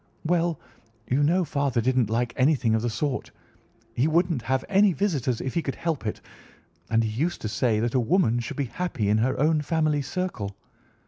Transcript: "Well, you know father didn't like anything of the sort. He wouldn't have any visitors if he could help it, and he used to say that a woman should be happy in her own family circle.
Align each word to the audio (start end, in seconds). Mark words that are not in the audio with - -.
"Well, 0.25 0.59
you 1.07 1.21
know 1.21 1.45
father 1.45 1.79
didn't 1.79 2.09
like 2.09 2.33
anything 2.35 2.73
of 2.73 2.81
the 2.81 2.89
sort. 2.89 3.29
He 3.93 4.07
wouldn't 4.07 4.41
have 4.41 4.65
any 4.67 4.93
visitors 4.93 5.39
if 5.39 5.53
he 5.53 5.61
could 5.61 5.75
help 5.75 6.07
it, 6.07 6.21
and 6.89 7.03
he 7.03 7.11
used 7.21 7.39
to 7.41 7.47
say 7.47 7.79
that 7.79 7.93
a 7.93 7.99
woman 7.99 8.39
should 8.39 8.57
be 8.57 8.65
happy 8.65 9.09
in 9.09 9.19
her 9.19 9.39
own 9.39 9.61
family 9.61 10.01
circle. 10.01 10.55